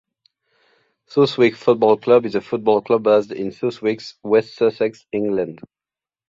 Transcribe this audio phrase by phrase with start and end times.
[1.05, 5.61] Southwick Football Club is a football club based in Southwick, West Sussex, England.